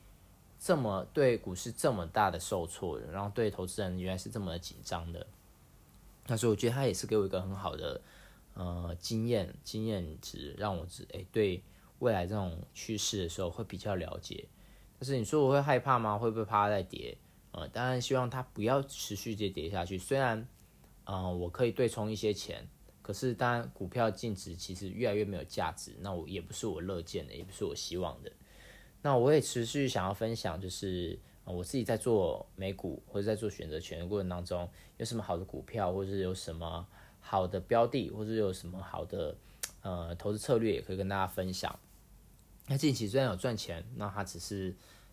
[0.64, 5.26] 这么对股市这么大的受挫，然后对投资人原来是这么紧张的，
[6.24, 8.00] 但是我觉得他也是给我一个很好的
[8.54, 11.60] 呃经验经验值，让我知哎对
[11.98, 14.46] 未来这种趋势的时候会比较了解。
[15.00, 16.16] 但是你说我会害怕吗？
[16.16, 17.18] 会不会怕它再跌？
[17.52, 19.96] 呃，当然希望它不要持续跌跌下去。
[19.96, 20.46] 虽然
[21.04, 22.66] 嗯我可以对冲一些钱，
[23.02, 28.32] 可是当然股票净值其实越来越没有价值，那我也不是我乐见的，也不是我希望的。
[29.02, 36.86] 那我也持续想要分享，就是我自己在做美股或者在做选择权的过程当中，有什么好的股票，或者有什么
[37.20, 39.36] 好的标的，或者有什么好的
[39.82, 41.76] 呃投资策略，也可以跟大家分享。
[42.68, 44.72] 那近期虽然有赚钱，那它只是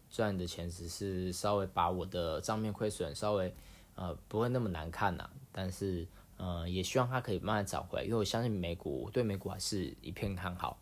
[0.10, 3.54] 赚的钱只是稍微把我的账面亏损稍微
[3.95, 10.82] 呃不会那么难看呐，但是呃也希望它可以慢慢找回来，因为我相信美股，我对美股还是一片看好。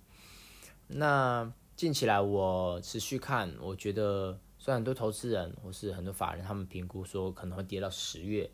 [0.88, 1.52] 那。
[1.78, 8.50] 近起来，我持续看，我觉得虽然很多投资人或是很多法人，他们评估说可能会跌到十月，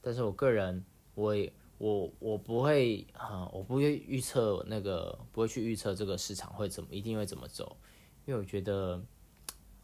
[0.00, 0.82] 但是我个人，
[1.14, 7.76] 我也我我不会啊，我不会预测那个，不会去预测这个市场会怎么一定会怎么走，
[8.24, 8.98] 因为我觉得，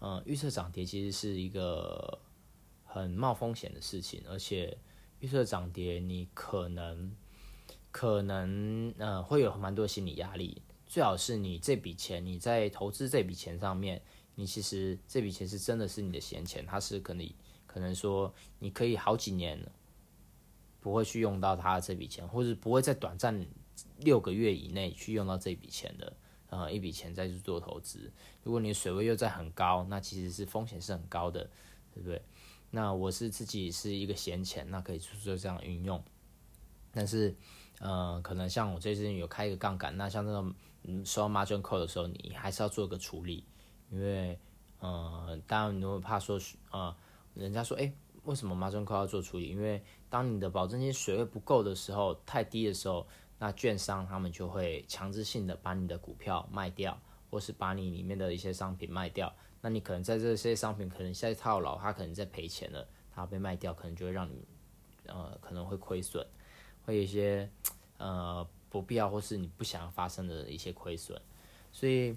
[0.01, 2.21] 嗯，预测涨跌其实是一个
[2.85, 4.79] 很冒风险的事情，而且
[5.21, 7.15] 预测涨跌，你可能
[7.91, 10.63] 可能呃会有蛮多心理压力。
[10.87, 14.01] 最好是你这笔钱，你在投资这笔钱上面
[14.37, 17.29] 你其实这笔钱是真的是你的闲钱，它是可能
[17.67, 19.61] 可能说你可以好几年
[20.81, 23.45] 不会去用到它这笔钱，或者不会在短暂
[23.99, 26.17] 六个月以内去用到这笔钱的，
[26.51, 28.11] 呃，一笔钱再去做投资。
[28.43, 31.49] 如果你水位又在很高，那其实是风险是很高的，
[31.95, 32.21] 对不对？
[32.71, 36.03] 那我是自己是一个闲钱，那可以做这样运用。
[36.91, 37.35] 但是，
[37.81, 40.55] 呃，可能像我最近有开一个杠杆，那像这种
[41.05, 43.45] 收到 margin call 的时候，你还是要做一个处理，
[43.91, 44.39] 因为，
[44.81, 46.39] 呃，当然你会怕说，
[46.71, 46.95] 呃，
[47.35, 47.93] 人家说，哎，
[48.25, 49.49] 为什么 margin call 要做处理？
[49.49, 53.07] 因为当你的保证金水位不够的时候，太低的时候，
[53.39, 57.01] 那券商他们就会强制性的把你的股票卖掉。
[57.31, 64.49] 或是把你里面的一些商品卖掉，那你可能在这些商品可能在套牢，它可能在赔钱了，它被卖掉，可能就会让你
[65.05, 66.27] 呃可能会亏损，
[66.87, 67.47] 会有一些
[67.99, 71.21] 呃不必要或是你不想要发生的一些亏损，
[71.71, 72.17] 所以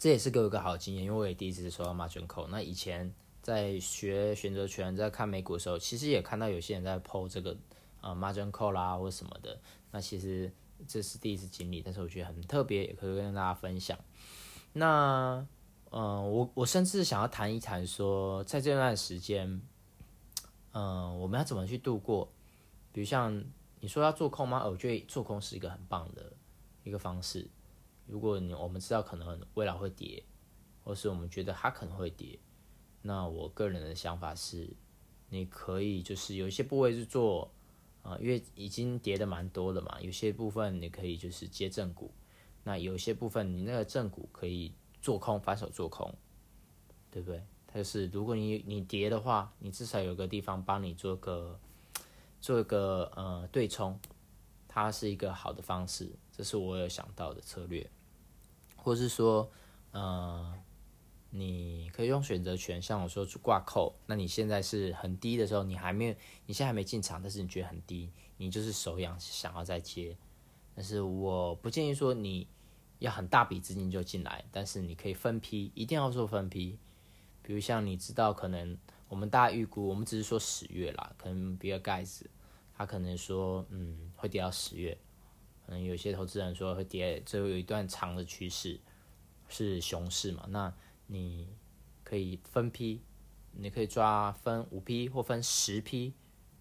[0.00, 2.48] 这也是给我一个好经验，因为我也第一次收到 margin call。
[2.48, 7.56] 那以前在学选择权，在看美股的时候，其实也看到有些人在 PO 这个
[8.00, 9.60] 呃 margin call 啦或什么的，
[9.96, 10.52] 那其实。
[10.86, 13.98] 这是第一次经历，但是我觉得很特别，也可以跟大家分享。
[14.74, 15.42] 那，
[15.90, 19.62] 嗯，我我甚至想要谈一谈，说在这段时间，
[20.72, 22.30] 嗯，我们要怎么去度过？
[22.92, 23.42] 比如像
[23.80, 24.66] 你说要做空吗？
[24.66, 26.30] 我觉得做空是一个很棒的
[26.84, 27.48] 一个方式。
[28.04, 30.22] 如果你我们知道可能未来会跌，
[30.84, 32.38] 或是我们觉得它可能会跌，
[33.00, 34.68] 那我个人的想法是，
[35.30, 37.50] 你可以就是有一些部位是做。
[38.06, 42.12] 啊，因为已经跌的蛮多了嘛，有些部分你可以就是接正股，
[42.62, 46.14] 那有些部分你那个正股可以做空，反手做空，
[47.10, 47.42] 对不对？
[47.66, 51.58] 它就是如果你你跌的话，你至少有个地方帮你做个
[52.40, 53.98] 做一个呃对冲，
[54.68, 57.90] 它是一个好的方式，这是我有想到的策略，
[58.76, 59.50] 或是说
[59.90, 60.54] 呃。
[61.30, 63.94] 你可以用选择权，像我说去挂扣。
[64.06, 66.14] 那你现在是很低的时候，你还没有，
[66.46, 70.16] 你现在还没进场，但是你觉得很低，你就是手痒，想要再接。
[70.74, 72.46] 但是我不建议说你
[72.98, 76.78] 要很大笔资金就进来，但是你可以分批，一定要做分批。
[77.42, 78.76] 比如像你知道，可能
[79.08, 82.28] 我们大家预估，我们只是说十月啦，可能比尔盖茨
[82.76, 84.96] 他可能说，嗯，会跌到十月。
[85.64, 88.78] 可能有些投资人说会跌，最后有一段长的趋势
[89.48, 90.44] 是熊市嘛？
[90.48, 90.72] 那
[91.06, 91.48] 你
[92.02, 93.02] 可以分批，
[93.52, 96.12] 你可以抓分五批或分十批，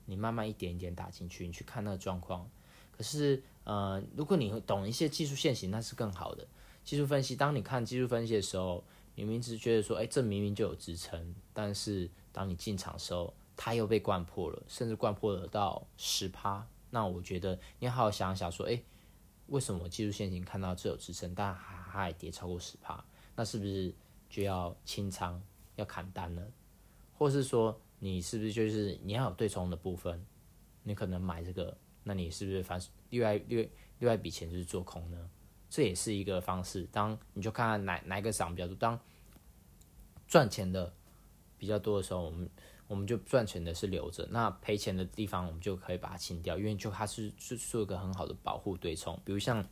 [0.06, 2.50] 你慢慢一点一点打进去，你去看那个状况。
[2.92, 6.48] 可是，呃，如果你懂一些技术线型，那是更好的
[6.84, 7.36] 技术分析。
[7.36, 8.84] 当你看技术分析的时候，
[9.16, 16.66] 你明知觉得说，哎，这明明就有支撑，但是当你进场的时候，它又被灌破了，甚至灌破了到十趴。
[16.92, 18.82] 那我觉得你好好想想，说，哎，
[19.48, 23.04] 为什么技术线型看到这有支撑，但还还跌超过十趴？
[23.36, 23.94] 那是不是？
[24.36, 25.42] 就要清仓，
[25.78, 26.46] 要砍单了，
[27.14, 30.26] 或是说你是不是就是你要有对冲的部分，
[30.84, 32.78] 你可能买这个，那你是不是反
[33.12, 33.70] 另外另
[34.00, 35.30] 另外一笔钱就是做空呢？
[35.70, 36.86] 这也是一个方式。
[36.92, 39.00] 当你就看看哪哪一个涨比较多，当
[40.28, 40.94] 赚钱的
[41.58, 42.50] 比较多的时候，我们
[42.88, 49.18] 我们就赚钱的是留着，那赔钱的地方我们就可以把它清掉，因为就它是是做一个很好的保护对冲。
[49.24, 49.64] 比如像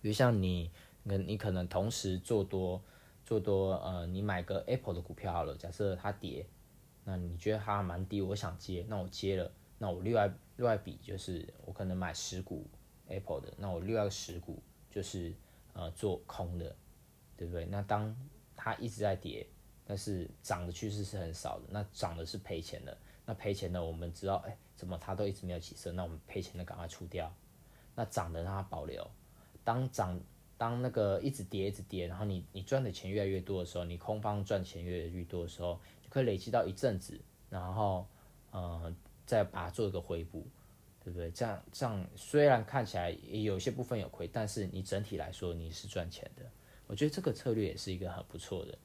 [0.00, 0.72] 比如像你
[1.04, 2.82] 你你可能同时做多。
[3.28, 6.46] 做多，呃，你买个 Apple 的股票好了，假设它跌，
[7.04, 12.66] 那你觉得它蛮低，我想接，那我接了，那我另外另外一笔就是我可能买十股
[13.06, 15.34] Apple 的，那我另外十股就是
[15.74, 16.74] 呃做空的，
[17.36, 17.66] 对不对？
[17.66, 18.16] 那当
[18.56, 19.46] 它一直在跌，
[19.84, 27.30] 但是涨的趋势是很少的，那涨的是赔钱的，那赔钱的我们知道，哎，怎么它都一直没有起色，那我们赔钱的赶快出掉，
[27.94, 29.06] 那涨的让它保留，
[29.62, 30.18] 当涨。
[30.58, 37.18] 当那个一直跌一直跌，然后你你赚的钱越来越多的时候，你空方赚钱越来越多的时候，就可以累积到一阵子，
[37.48, 38.06] 然后
[38.50, 38.94] 呃
[39.24, 40.44] 再把它做一个回补，
[41.04, 41.30] 对不对？
[41.30, 46.42] 这样这样虽然看起来也有些部分有亏，但是你整体来说你是赚钱的。
[46.88, 48.76] 我觉得这个策略也是一个很不错的。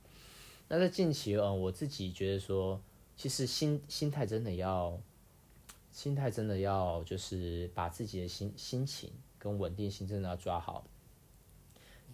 [0.67, 2.79] 那在近期呃，我自己觉得说，
[3.15, 4.99] 其实心心态真的要，
[5.91, 10.85] 心态真的要就是把自己的心心情跟稳定性真的要抓好。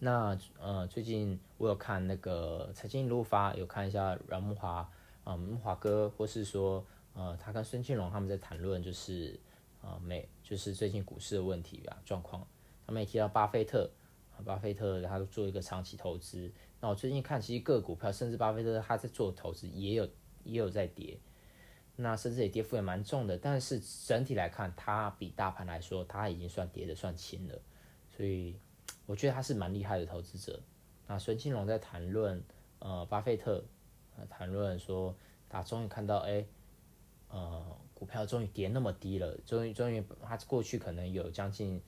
[0.02, 4.90] 那呃，最近我有看那个财经路发，有看一下阮木华，
[5.26, 9.38] 啊木华哥，或是说呃，他跟孙庆龙他们在谈论，就是
[9.82, 12.48] 呃，美就是最近股市的问题啊状况。
[12.88, 13.92] 他们也提到巴菲特，
[14.46, 16.50] 巴菲特他做一个长期投资。
[16.80, 20.06] 那我最近看，其实各股票，甚至巴菲特他在做投资也有
[20.46, 21.20] 也有在跌，
[21.98, 23.38] 那甚至也跌幅也蛮重的。
[23.38, 27.62] 但是整体来看，它比大盘来说，它已经算跌的算轻了，
[28.16, 28.56] 所以。
[29.10, 30.62] 我觉得他是蛮厉害的投资者，
[31.08, 32.43] 那孙庆龙在谈论
[32.78, 33.63] 呃巴菲特，
[34.30, 35.15] 谈论说
[35.50, 36.45] 他终于看到哎，
[37.30, 41.82] 呃股票终于跌那么低了，终于终于他过去可能有将近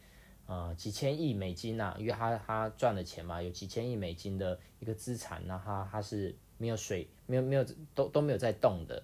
[0.47, 9.03] 呃几千亿美金呐，因为他他赚的钱嘛，有几千亿美金的一个资产，那他他是没有水没有没有都都没有在动的。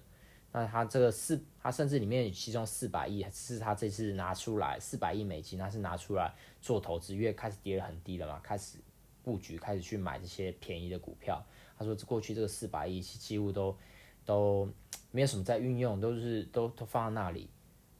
[0.50, 8.78] 那他这个四，他甚至里面其中四百亿是他这次拿出来四百亿美金，他是拿出来做投资，因为开始跌得很低了嘛，开始
[9.22, 11.44] 布局，开始去买这些便宜的股票。
[11.78, 13.76] 他说过去这个四百亿几乎都
[14.24, 14.66] 都
[15.10, 17.50] 没有什么在运用，都是都都放在那里，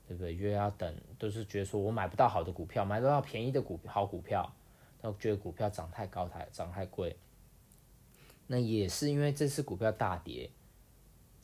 [0.08, 0.34] 对不对？
[0.34, 4.50] 因为要等，都是觉得说我买不到好的股票，买不到便宜的股好股票，
[5.02, 7.14] 都觉得股票涨太高，太涨太贵。
[8.46, 10.50] 那也是因为这次股票大跌。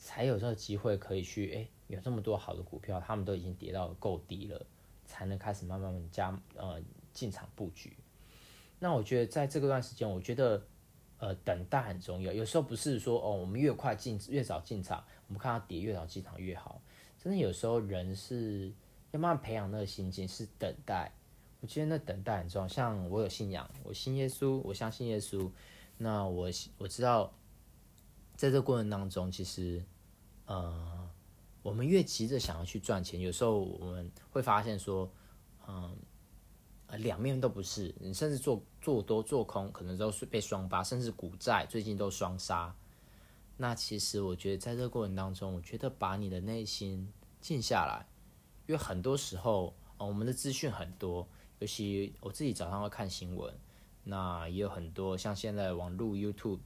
[0.05, 4.63] 才有这个机会可以去，哎，有这么多好的股票，他们都已经跌到够低了，
[5.03, 6.79] 才能开始慢慢加呃
[7.11, 7.97] 进场布局。
[8.77, 10.63] 那我觉得在这个段时间，我觉得
[11.17, 12.31] 呃等待很重要。
[12.31, 16.79] 有时候不是说哦，我们越快进越早进场，我们看到跌越早进场越好。
[17.17, 18.71] 真的有时候人是
[19.09, 21.11] 要慢慢培养那个心境，是等待。
[21.61, 22.67] 我觉得那等待很重要。
[22.67, 25.49] 像我有信仰，我信耶稣，我相信耶稣。
[25.97, 27.33] 那我我知道，
[28.35, 29.83] 在这过程当中，其实。
[30.45, 31.09] 呃，
[31.63, 35.09] 我们越急着想要去赚钱，有时候我们会发现说，
[35.67, 35.97] 嗯，
[36.99, 37.93] 两面都不是。
[37.99, 42.75] 你甚至做做多做空，可能都是被双八，甚至股债最近都双杀。
[43.57, 48.05] 那其实我觉得在这个过程当中，我觉得把你的内心静下来，
[48.67, 51.27] 因为很多时候，我们的资讯很多，
[51.57, 53.51] 尤其我自己早上会看新闻，
[54.03, 56.59] 那也有很多像现在网络 YouTube，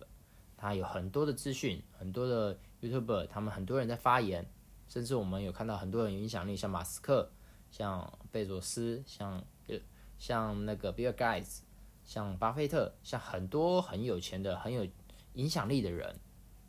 [0.58, 2.60] 它有很多的资讯，很多的。
[2.82, 4.46] YouTube 他们很多人在发言，
[4.88, 7.32] 甚至我们有看到很多人有影响力，像马斯克、
[7.70, 9.78] 像贝佐斯、像呃
[10.18, 11.60] 像那个 Bill Gates、
[12.04, 14.88] 像巴菲特、像很多很有钱的、很有
[15.34, 16.20] 影响力的人，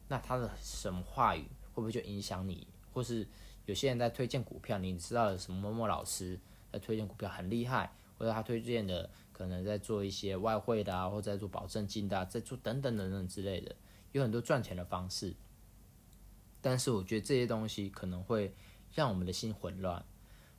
[0.09, 1.42] 那他的什么话语
[1.73, 2.66] 会不会就影响你？
[2.92, 3.27] 或是
[3.66, 6.38] 有些人在推荐股票，你知道什么某某老师
[6.73, 13.75] 在推荐股票很厉害，或者他推荐的可能在做一些外汇的啊，或者在做保证金的，在做等等等等之类的，
[14.12, 15.35] 有很多赚钱的方式。
[16.61, 18.55] 但是我觉得这些东西可能会
[18.92, 20.05] 让我们的心混乱。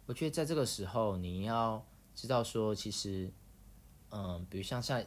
[0.05, 3.31] 我觉得在这个时候，你要知道说，其实，
[4.09, 5.03] 嗯，比如像像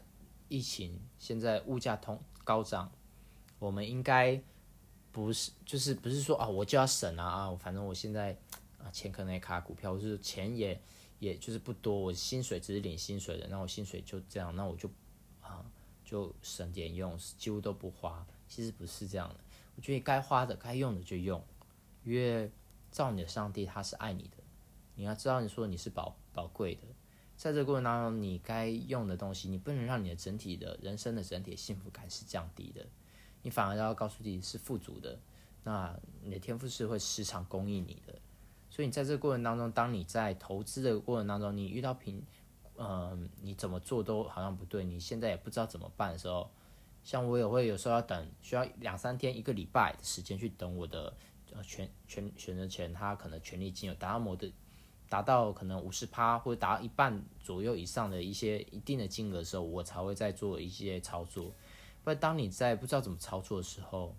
[0.49, 2.91] 疫情，现在物价通高涨，
[3.59, 4.41] 我们应该
[5.11, 8.37] 不是就是不是说啊，我就要省啊啊，反正我现在
[8.79, 10.81] 啊钱可能也卡股票，或是钱也
[11.19, 14.89] 也就是不多，我薪水只是领薪水的，那我薪水就这样，那我就
[15.41, 15.65] 啊
[16.05, 18.27] 就省点用，几乎都不花。
[18.47, 19.37] 其实不是这样的。
[19.77, 21.43] 我觉得该花的、该用的就用，
[22.05, 22.51] 因为
[22.91, 24.37] 造你的上帝他是爱你的，
[24.95, 26.83] 你要知道你说你是宝宝贵的，
[27.37, 32.87] 在这个过程当中，你该用的东西，你不能让你的整体的人生的整体幸福感是降低的，
[33.43, 35.19] 你反而要告诉自己是富足的，
[35.65, 38.17] 那你的天赋是会时常供应你的，
[38.71, 42.25] 所以你在这个过程当中，当你在投资的过程当中，你遇到平，
[42.77, 46.49] 嗯，你怎么做都好像不对，你现在也不知道怎么办的时候。
[47.05, 51.15] 像我也会有时候要等，需要两三天、一个礼拜的时间去等我的
[51.53, 54.51] 呃权权选择权，它可能权利金有达到某的
[55.11, 61.55] 达到可能五十趴或者达到一半左右以上的一些一定的金额的时候，我才会再做一些操作。
[62.03, 64.17] 不然当你在不知道怎么操作的时候，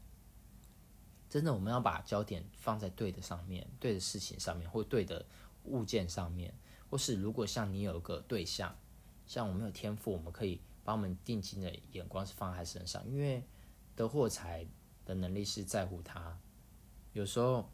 [1.27, 5.25] 真的我们要把焦点放在对的上面、对的事情上面，或对的
[5.63, 6.53] 物件上面，
[6.87, 8.77] 或是如果像你有个对象，
[9.25, 10.61] 像我们有天赋，我们可以。
[10.85, 13.43] 把我们定睛的眼光是放在身上，因为
[13.95, 14.63] 得货财
[15.03, 16.37] 的能力是在乎他。
[17.11, 17.67] 有时候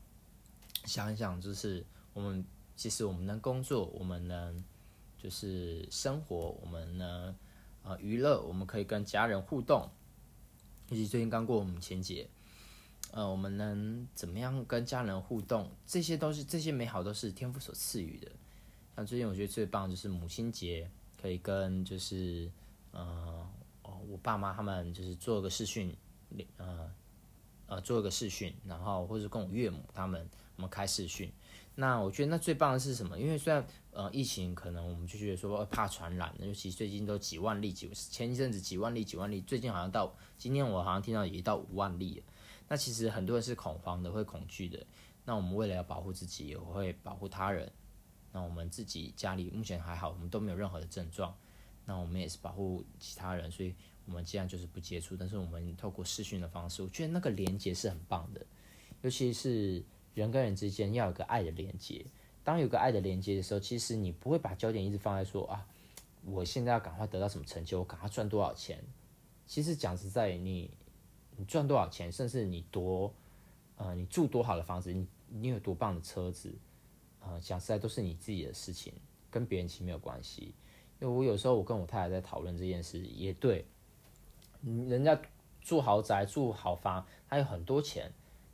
[0.85, 2.43] 想一想，就是我们
[2.77, 4.63] 其实我们能工作，我们能
[5.17, 7.35] 就是生活，我们能
[7.83, 9.89] 啊娱乐，我们可以跟家人互动。
[10.87, 12.29] 尤其最近刚过母亲节，
[13.11, 15.69] 呃，我们能怎么样跟家人互动？
[15.85, 18.31] 这些都是这些美好都是天赋所赐予的。
[18.95, 20.89] 像最近我觉得最棒就是母亲节，
[21.21, 22.49] 可以跟就是。
[22.91, 23.47] 呃，
[24.07, 25.95] 我爸妈他们就是做个视讯，
[26.57, 26.91] 呃，
[27.67, 31.31] 呃，做一个视讯，然后或者跟我岳母他们，我们开视讯。
[31.75, 33.17] 那我觉得那最棒的是什么？
[33.17, 42.23] 因为虽然呃疫情可能我们就觉得说怕传染，尤其最近都几万例，几前一阵子几万例几万例，最近好像到今天我好像听到也到五万例了。
[42.67, 44.85] 那其实很多人是恐慌的，会恐惧的。
[45.23, 47.71] 那我们为了要保护自己，也会保护他人。
[48.33, 51.33] 那我们自己家里目前还好，我们都没有任何的症状。
[51.91, 53.75] 那我们也是保护其他人，所以
[54.05, 55.13] 我们既然就是不接触。
[55.17, 58.45] 但是我们透过视讯的方式，我觉得那个连接是很棒的，
[59.01, 59.83] 尤其是
[60.13, 62.05] 人跟人之间要有个爱的连接。
[62.45, 65.67] 当有个爱的连接的时候，其实你不会把焦点一直放在说啊，
[66.23, 68.81] 我现在要赶快得到什么成就，我赶快赚多少钱。
[69.45, 70.71] 其实讲实在，你
[71.35, 73.13] 你赚多少钱，甚至你多
[73.75, 76.55] 呃你住多好的房子，你你有多棒的车子，
[77.19, 78.93] 呃讲实在都是你自己的事情，
[79.29, 80.53] 跟别人其实没有关系。
[81.01, 83.65] 因为我有时候我跟我太太在讨论这件事，也对，
[84.61, 85.19] 人家
[85.59, 88.09] 住豪宅住好房，他有很多钱，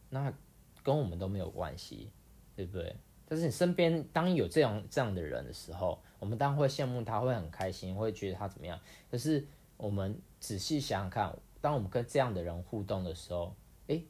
[0.09, 0.33] 那
[0.81, 2.09] 跟我们都没有关系，
[2.55, 2.95] 对不对？
[3.27, 8.79] 但是你身边当有这样这样的人的时候，我们当然会羡慕他，会很开心，会觉得他怎么样。
[9.11, 9.45] 可是
[9.75, 13.53] 我们仔细想想看，当我们跟这样的人互动的时候，
[13.87, 14.05] 诶，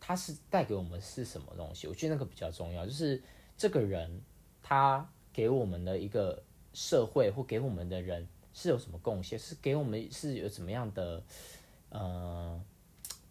[0.00, 1.86] 他是带给我们是什么东西？
[1.86, 3.22] 我觉得那个比较重要，就是
[3.58, 4.22] 这个人
[4.62, 6.42] 他给我们的一个
[6.78, 8.24] 社会或给我们的人
[8.54, 9.36] 是有什么贡献？
[9.36, 11.20] 是给我们是有怎么样的
[11.88, 12.62] 呃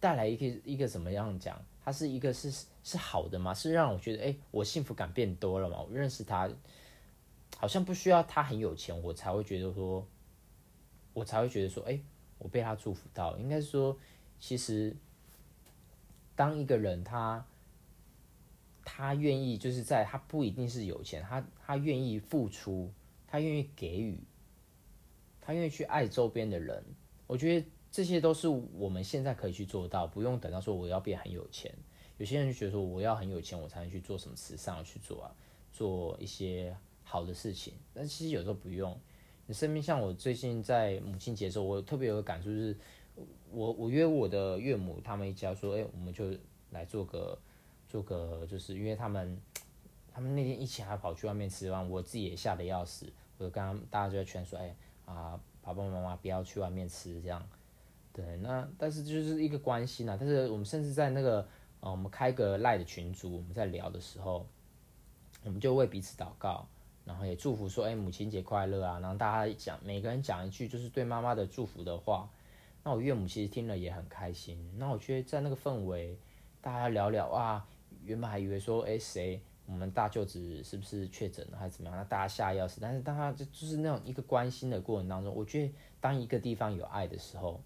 [0.01, 1.57] 带来一个一个怎么样讲？
[1.81, 2.51] 他是一个是
[2.83, 3.53] 是好的吗？
[3.53, 5.81] 是让我觉得，哎，我幸福感变多了嘛？
[5.81, 6.49] 我认识他，
[7.55, 10.05] 好像不需要他很有钱，我才会觉得说，
[11.13, 11.97] 我才会觉得说，哎，
[12.39, 13.37] 我被他祝福到。
[13.37, 13.97] 应该说，
[14.41, 14.93] 其实
[16.35, 17.45] 当一个人他
[18.83, 22.91] 他愿意，就是在他不一定是有钱，他他愿意付出，
[23.28, 24.17] 他愿意给予，
[25.39, 26.84] 他愿意去爱周边的人，
[27.28, 27.67] 我觉得。
[27.89, 31.73] 这些都是我们现在可以去做到，不用等到说我要变很有钱。
[32.17, 35.32] 有些人就觉得说我要很有钱，我才能去做什么慈善去做啊，
[35.71, 37.73] 做一些好的事情。
[37.93, 38.95] 但其实有时候不用。
[39.47, 42.78] 你身边像我最近在母亲节的时候，我特别有个感触，就是
[43.49, 46.38] 我我约我的岳母他们一家说，哎，我们就
[46.71, 47.39] 来做个
[47.88, 49.39] 做个，就是因为他们
[50.18, 53.05] 他们那天一起还跑去外面吃饭，我自己也吓得要死。
[53.38, 57.47] 我就刚刚大家就在劝说，哎啊，爸爸妈妈不要去外面吃这样。
[58.11, 60.18] 对，那但是就是一个关心啊。
[60.20, 61.47] 但是我们甚至在那个
[61.82, 64.47] 呃，我们开个赖的群组，我们在聊的时候，
[65.43, 66.68] 我们就为彼此祷告，
[67.05, 68.99] 然后也祝福说，哎，母亲节快乐啊！
[68.99, 72.28] 然后大家讲，每个人讲一句就是对妈妈的祝福的话。
[72.84, 74.68] 那我岳母其实听了也很开心。
[74.80, 76.18] 那我觉得在那个氛围，
[76.59, 77.68] 大家聊聊啊，
[78.03, 81.95] 原本还以为说，哎，谁我们大舅子是不是确诊了还是怎么样？
[81.95, 82.82] 那大家下药是。
[82.82, 87.61] 但是当他就就是那种一个关心的过程当中，我觉得当一个地方有爱的时候。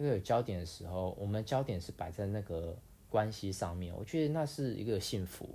[0.00, 2.78] 因为有焦点的时候，我们焦点是摆在那个
[3.10, 5.48] 关系上面，我觉得那是一个幸福。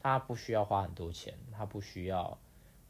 [0.00, 2.36] 他不需要花很多钱，他不需要，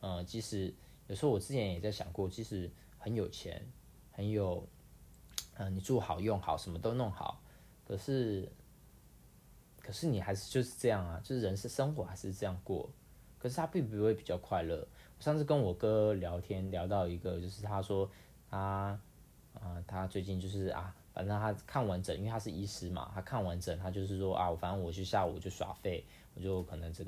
[0.01, 0.73] 呃，即使
[1.07, 3.63] 有时候我之前也在想过，即使很有钱，
[4.13, 4.67] 很有，
[5.59, 7.39] 嗯，你住好用好，什么都弄好，
[7.87, 8.51] 可是，
[9.85, 12.89] 可是你还是就是这样啊，就是人是生活还是这样过，
[13.39, 14.77] 可是他并不会比较快乐。
[15.19, 18.11] 我上次跟我哥聊天聊到一个，就是他说
[18.49, 18.99] 他。
[19.55, 26.05] 啊，他最近就是啊，反正他看完整，因为他是医师嘛，他看完整，他就是说啊，我反正我去下午就耍废，
[26.35, 27.07] 我就可能真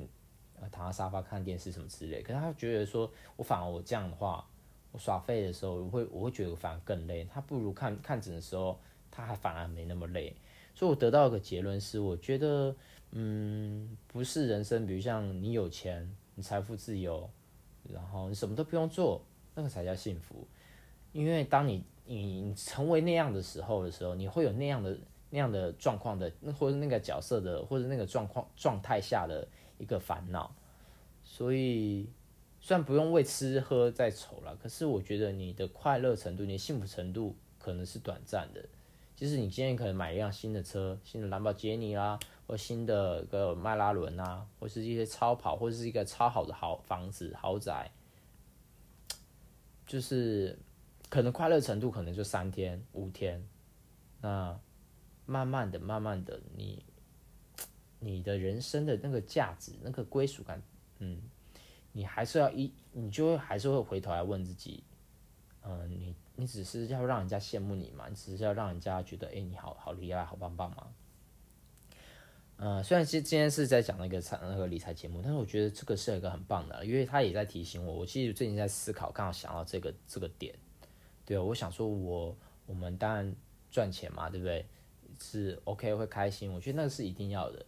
[0.57, 2.21] 呃躺在沙发看电视什么之类。
[2.21, 4.47] 可是他觉得说，我反而我这样的话，
[4.93, 7.25] 我耍废的时候，我会我会觉得反而更累。
[7.25, 8.79] 他不如看看诊的时候，
[9.11, 10.33] 他还反而没那么累。
[10.77, 12.75] 所以我得到一个结论是，我觉得
[13.09, 17.27] 嗯，不是人生，比如像你有钱，你财富自由，
[17.91, 19.19] 然后你什么都不用做，
[19.55, 20.47] 那个才叫幸福。
[21.13, 24.95] 因为当你你成为那样的时候的时候，你会有那样的
[25.31, 29.47] 那样的状况的，那或者那个角色的，或者那个状况状态下的
[29.79, 30.55] 一个烦恼。
[31.23, 32.07] 所以
[32.61, 38.63] 虽然不用为吃喝再愁了，可是我觉得你的快乐程度、你的幸福程度可能是短暂的。
[39.17, 47.91] 即使你今天可能买一辆新的车，新的兰博基尼啦，或新的个迈拉伦啊，或是一些超跑，或者是一个超好的好房子、豪宅，
[49.85, 50.57] 就是。
[51.09, 53.41] 可能快乐程度可能就三天五天，
[54.19, 54.59] 那
[55.25, 56.83] 慢慢的、慢慢的，你
[58.01, 60.61] 你的人生的那个价值、那个归属感，
[60.99, 61.21] 嗯，
[61.93, 64.83] 你还是要一，你就会还是会回头来问自己，
[65.61, 68.07] 嗯，你你只是要让人家羡慕你嘛？
[68.07, 70.87] 你只是要让人家觉得，哎，你好好厉害、好棒棒吗？
[72.57, 77.93] 嗯，虽然今今天是在讲那个财那个理财节目，但是我觉得这个是一个很棒的，因为他也在提醒我。
[77.93, 80.55] 我其实最近在思考，刚好想到这个这个点。
[81.25, 83.35] 对啊，我想说，我我们当然
[83.69, 84.65] 赚钱嘛，对不对？
[85.19, 87.65] 是 OK 会开心，我觉得那个是一定要的。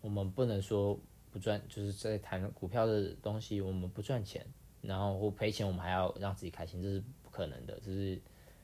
[0.00, 0.98] 我们不能说
[1.30, 4.44] 不赚，就是在谈股票的东西，我们不赚钱，
[4.80, 7.02] 然后或赔钱，我们还要让自己开心，这是
[7.36, 7.78] 可能的。
[7.80, 8.20] 就是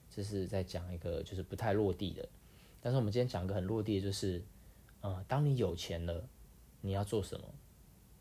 [0.09, 2.27] 就是在讲一个就是不太落地的。
[2.81, 4.43] 但是我们今天讲个很落地的，就是，
[5.03, 6.27] 呃，当你有钱了，
[6.81, 7.45] 你要做什么，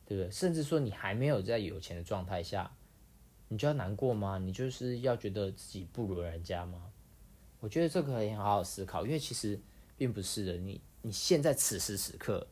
[0.06, 0.30] 对不对？
[0.32, 2.72] 甚至说你还没有在有钱的状态下。
[3.48, 4.38] 你就要难过吗？
[4.38, 6.92] 你就是要觉得自己不如人家吗？
[7.60, 9.60] 我觉得这个可以好好思考，因为其实
[9.98, 10.58] 并不是的。
[10.58, 12.48] 你你现在此时此刻，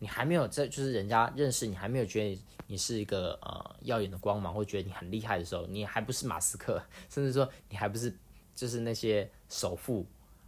[0.00, 8.12] 你还没有在，就是人家认识你，还没有觉得你是一个呃耀眼的光芒，或觉得你很厉害的时候，你还不是马斯克， 甚至说你还不是
[8.54, 10.06] 就是那些首富，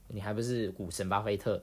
[0.09, 1.62] 你还不是股神巴菲特？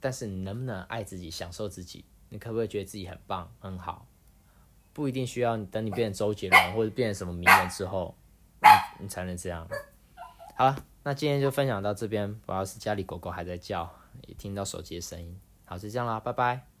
[0.00, 2.04] 但是你能不能爱自己、享受自己？
[2.30, 4.06] 你可不可以觉得自己很棒、很好？
[4.94, 8.14] 不一定需要等你变成周杰伦 或者变成什么名人之后，
[8.98, 9.68] 你你才能这样。
[10.56, 12.32] 好了，那今天就分享到这边。
[12.32, 13.90] 不知道是家里狗狗还在叫，
[14.26, 15.38] 也听到手机的声音。
[15.72, 16.71] 好，就这样啦，拜拜。